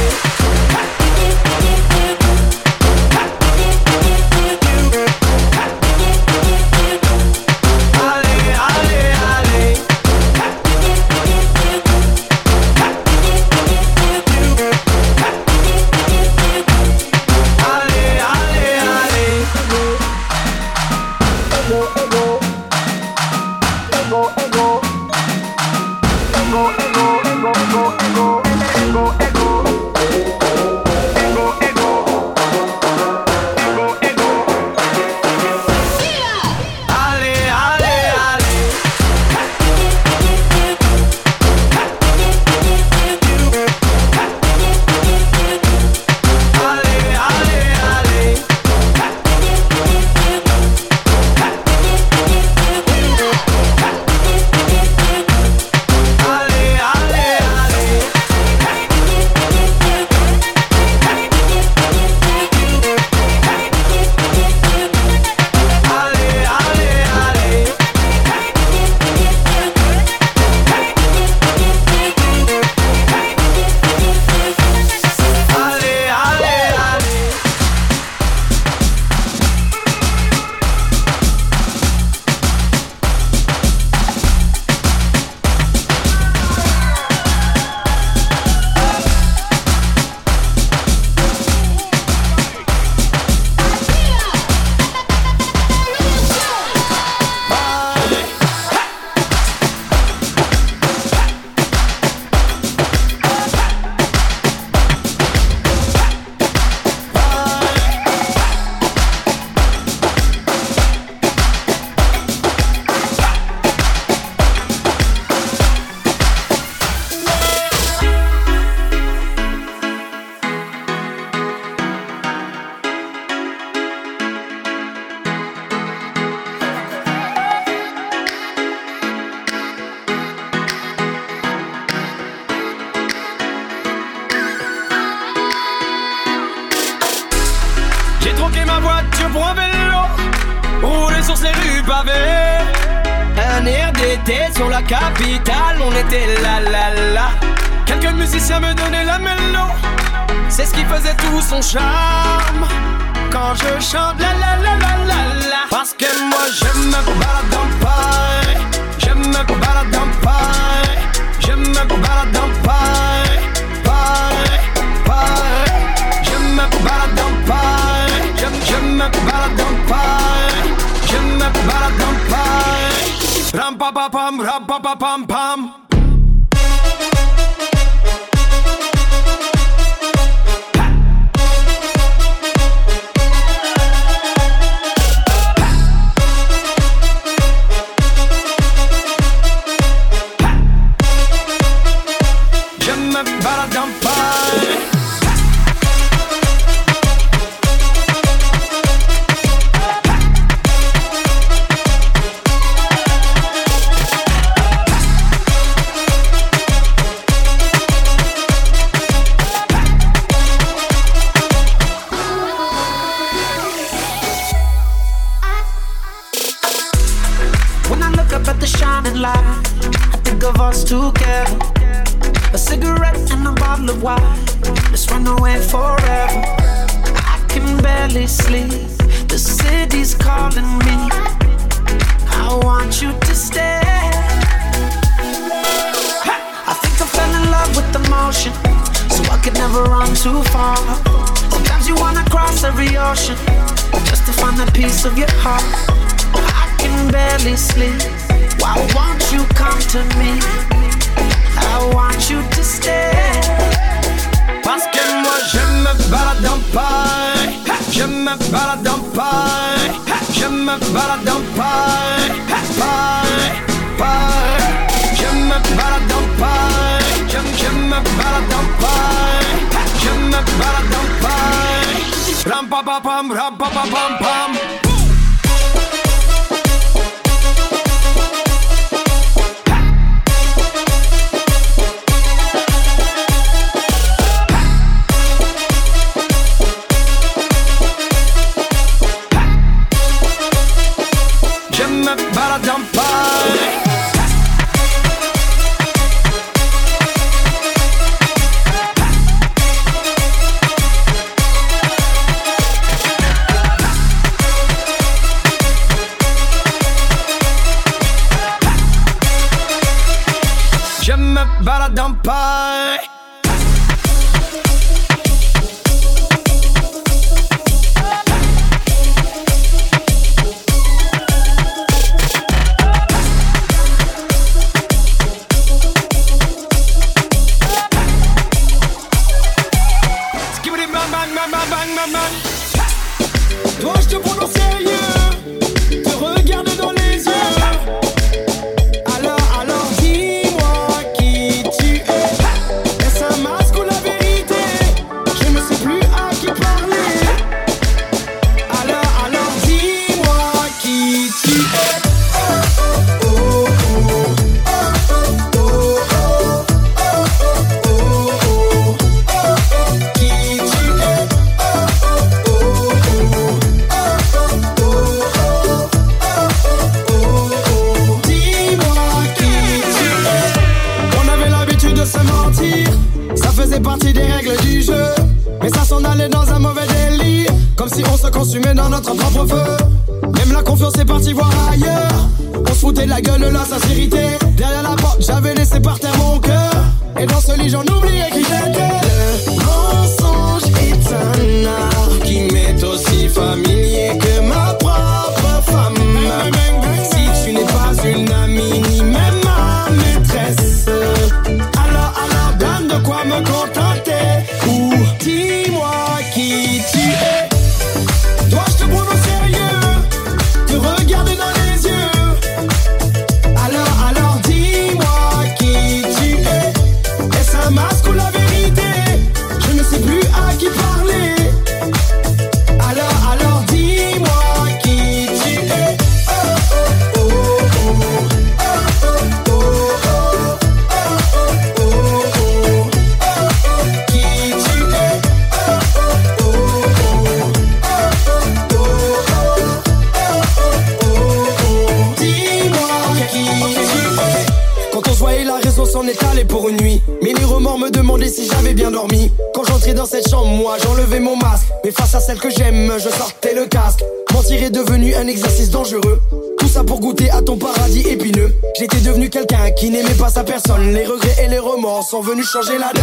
[462.43, 463.02] Changer la.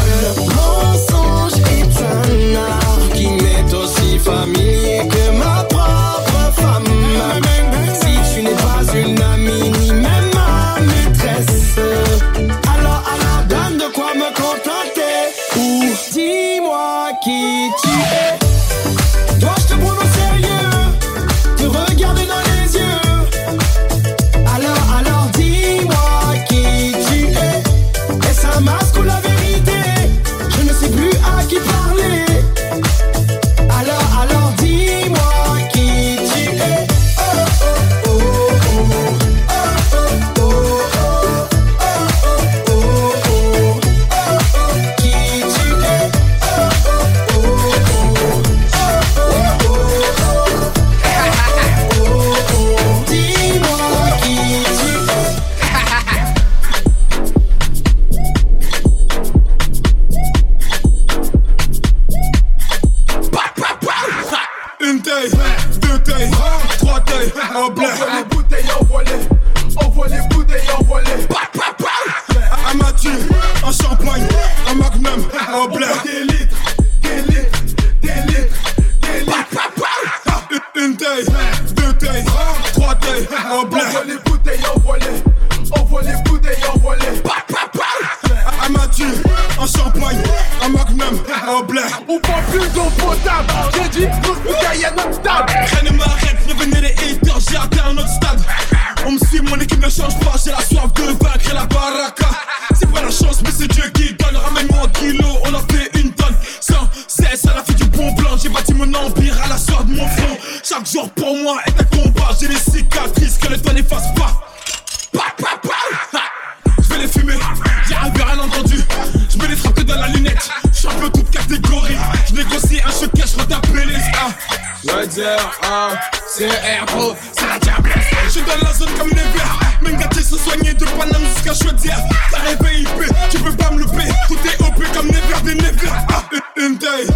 [124.83, 125.23] Je
[125.62, 125.91] ah,
[126.26, 128.07] c'est la diablesse.
[128.25, 129.59] Je suis dans la zone comme les verts.
[129.83, 131.99] Même gâtés se soigner de Paname jusqu'à Chaudière.
[132.31, 132.89] T'as rêvé IP,
[133.31, 134.09] tu peux pas me louper.
[134.28, 135.89] Tout est OP comme Never des Never.
[136.12, 136.23] Ah,
[136.57, 137.07] une- taille,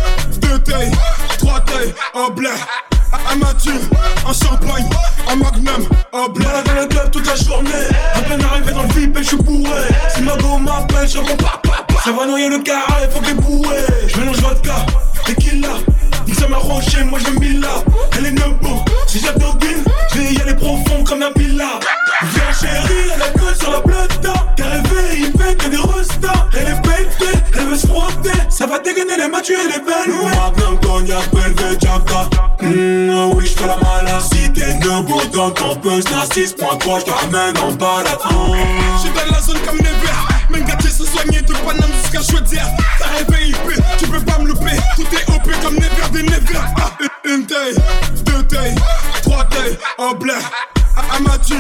[0.40, 0.90] deux tailles,
[1.38, 2.50] trois tailles, en blé.
[3.30, 3.80] Un Mathieu,
[4.28, 4.88] un champagne,
[5.28, 6.44] un magnum, un blé.
[6.66, 7.70] dans le club toute la journée.
[8.14, 9.88] À peine arrivé dans le VIP je suis bourré.
[10.14, 11.86] Si ma go m'appelle, je réponds pas.
[12.04, 13.84] Ça va noyer le carré, faut que les bourrés.
[14.08, 14.84] Je mélange vodka,
[15.24, 15.68] tequila.
[16.48, 17.82] Moi je mille là.
[18.16, 19.56] Elle est nebo, si j'adore
[20.12, 21.80] je vais y aller profond comme un pila.
[22.22, 24.46] Viens chérie, elle a gueule sur la plata.
[24.58, 26.46] Elle veut, il fait que des restas.
[26.54, 28.38] Elle est pétée, elle veut se frotter.
[28.48, 30.14] Ça va dégainer les matures et les belles.
[30.22, 32.28] Magnum, cognac, belvé, jacka.
[32.60, 34.22] Mmh, oui, j'fais la malade.
[34.32, 38.18] Si t'es nebo dans ton buzz, n'a 6.3, j'te ramène en balade.
[38.98, 40.28] J'suis dans la zone comme les verts.
[40.50, 42.68] Même gâté se soigner de Paname jusqu'à Chaudière.
[42.98, 44.76] T'as rêvé IP, tu peux pas me louper.
[44.96, 45.33] Tout est
[46.16, 46.92] Ah,
[47.24, 47.74] une- taille,
[48.24, 48.74] deux tailles,
[49.22, 50.32] trois tailles, en blé.
[50.96, 51.56] Un Mathieu,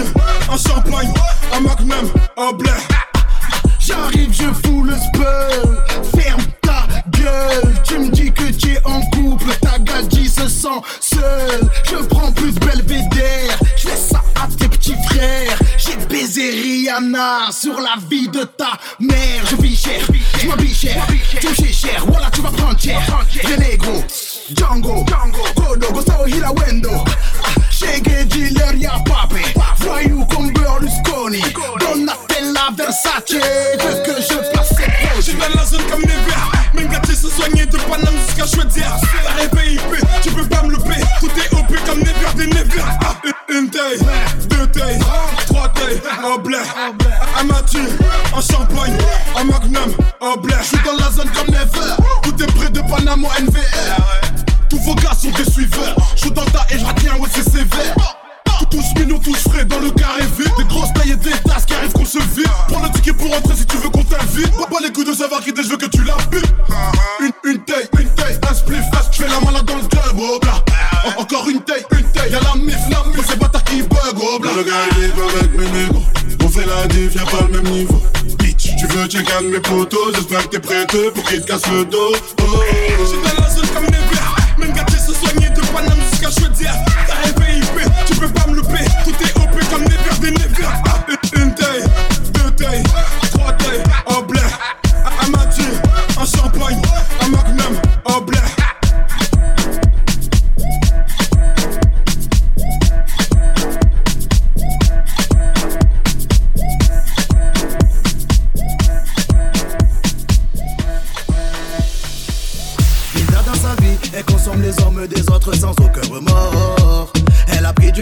[0.48, 1.12] un champagne,
[1.52, 2.70] un magnum, en blé.
[3.80, 6.20] J'arrive, je fous le spell.
[6.22, 7.74] Ferme ta gueule.
[7.82, 9.52] Tu me dis que tu es en couple.
[9.60, 11.68] Ta gadji se sent seule.
[11.90, 13.10] Je prends plus de belvédère.
[16.42, 19.42] Rihanna sur la vie de ta mère.
[19.50, 20.00] Je vis cher,
[20.40, 21.06] je m'habille cher.
[21.56, 23.00] Chies cher, voilà, tu vas prendre cher.
[23.44, 24.02] Renegro,
[24.54, 25.04] Django,
[25.54, 26.90] Kodo, Gustavo Hilawendo.
[27.70, 29.42] Shege dealer, y'a papé.
[29.78, 31.40] Voyou comme Berlusconi.
[31.80, 33.32] Donatella Versace.
[33.32, 36.52] Veux que je place ses Je dans la zone comme verts.
[36.74, 38.96] Même gâté se soigner de Paname jusqu'à Chaudière.
[39.24, 39.80] T'as rêvé IP,
[40.22, 41.00] tu peux pas me louper.
[41.20, 42.82] Tout est OP comme Never des Never.
[43.04, 43.16] Ah,
[43.48, 43.98] une- taille,
[44.48, 44.98] deux tailles,
[46.24, 46.58] en blé.
[47.38, 47.80] Un Mathieu,
[48.36, 48.96] un champagne,
[49.36, 50.54] un magnum, en blé.
[50.60, 51.94] Je suis dans la zone comme Never.
[52.22, 54.00] Tout est près de Panama NVR.
[54.68, 55.96] Tous vos gars sont des suiveurs.
[56.16, 57.94] Je suis dans ta et je retiens, ouais, c'est sévère.
[58.70, 60.50] Tous mignons, tous frais dans le carré vide.
[60.58, 62.48] Des grosses tailles et des tasses qui arrivent qu'on se vide.
[62.68, 64.50] Prends le ticket pour rentrer si tu veux qu'on t'invite.
[64.56, 66.54] Pas pas les coups de savoir qui je veux que tu la butes.
[67.20, 70.40] Une, une taille, une taille, un spliff, je fais la malade dans le club, oh.
[74.34, 74.40] Oh
[76.44, 78.02] On fait la diff, y'a pas le même niveau.
[78.38, 80.14] Bitch, tu veux check un de mes potos.
[80.14, 82.14] J'espère que t'es prête pour qu'il te casse le dos.
[82.40, 82.62] Oh,
[83.00, 83.18] Je suis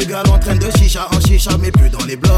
[0.04, 2.16] Elle a pris du gal en train de chicha en chicha, mais plus dans les
[2.16, 2.32] blocs.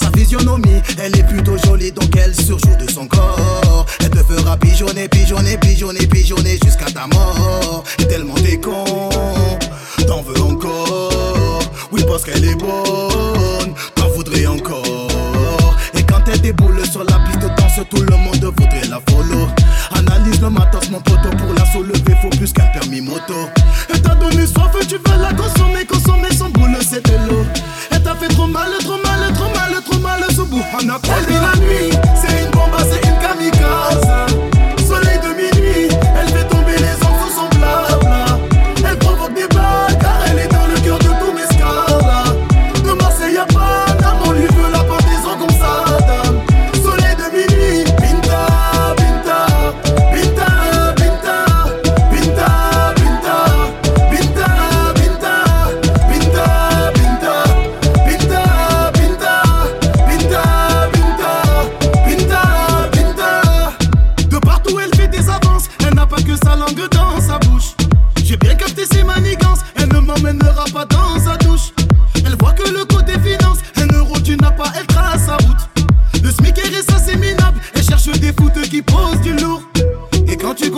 [0.00, 3.86] Sa physionomie, elle est plutôt jolie, donc elle surjoue de son corps.
[4.00, 7.84] Elle te fera pigeonner, pigeonner, pigeonner, pigeonner jusqu'à ta mort.
[7.98, 9.10] Et tellement t'es con,
[10.06, 11.60] t'en veux encore.
[11.92, 15.76] Oui, parce qu'elle est bonne, t'en voudrais encore.
[15.94, 19.48] Et quand elle déboule sur la piste de danse, tout le monde voudrait la follow.
[20.14, 23.48] Analyse le matos, mon poteau, pour la soulever, faut plus qu'un permis moto.
[23.88, 27.44] Elle t'a donné soif, tu veux la consommer, consommer son boule, c'était l'eau.
[27.90, 30.12] Elle t'a fait trop mal, trop mal, trop mal, trop mal.
[30.84, 31.90] On a promis la nuit,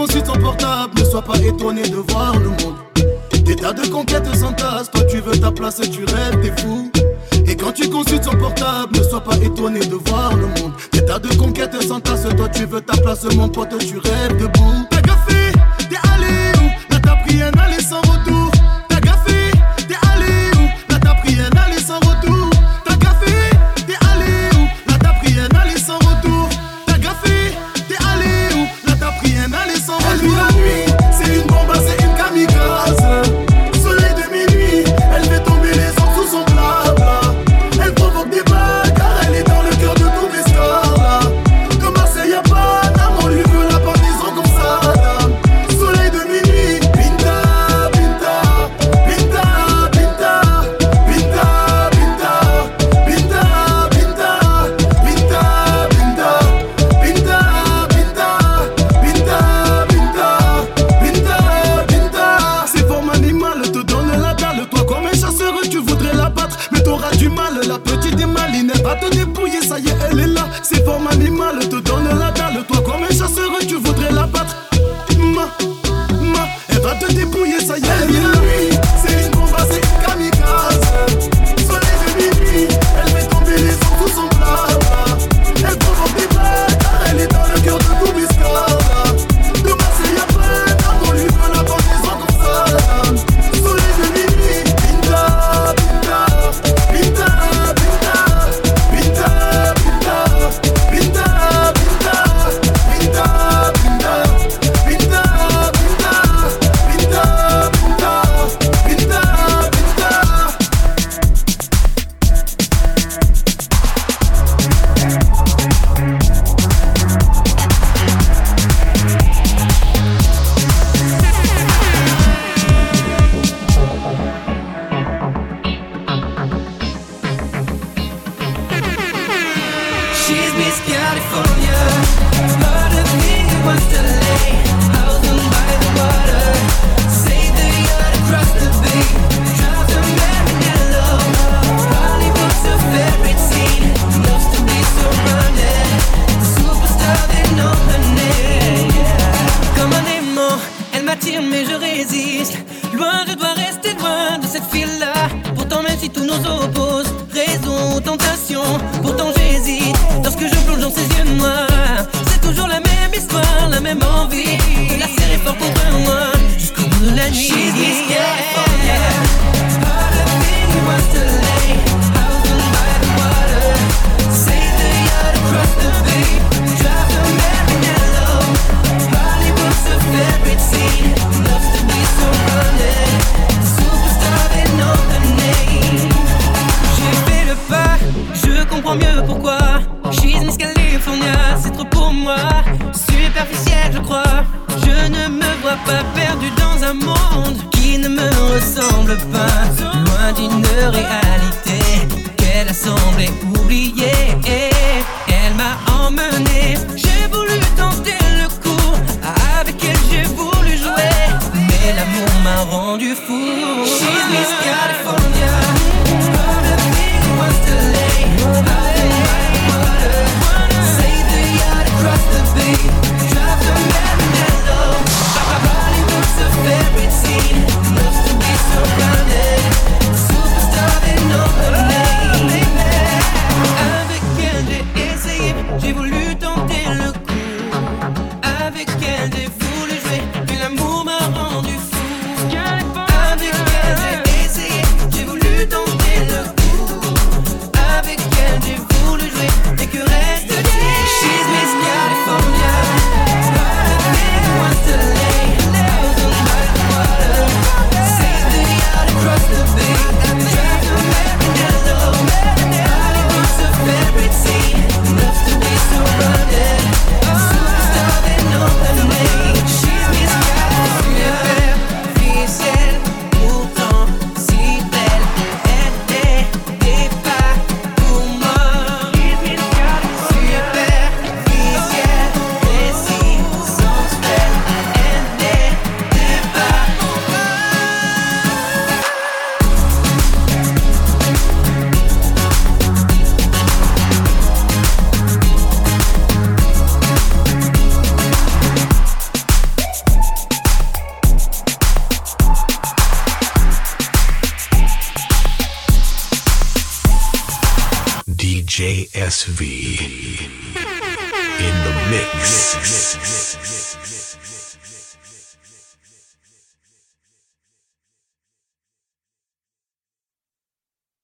[0.06, 2.76] consulte son portable, ne sois pas étonné de voir le monde.
[3.44, 6.90] Des tas de conquêtes s'entassent, toi tu veux ta place et tu rêves, t'es fou.
[7.46, 10.72] Et quand tu consultes son portable, ne sois pas étonné de voir le monde.
[10.92, 14.93] Des tas de conquêtes s'entassent, toi tu veux ta place, mon pote, tu rêves debout.